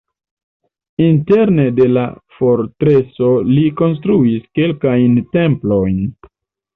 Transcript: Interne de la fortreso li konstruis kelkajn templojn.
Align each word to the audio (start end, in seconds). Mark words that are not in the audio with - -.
Interne 1.07 1.65
de 1.79 1.85
la 1.97 2.05
fortreso 2.37 3.29
li 3.49 3.65
konstruis 3.83 4.49
kelkajn 4.61 5.21
templojn. 5.39 6.01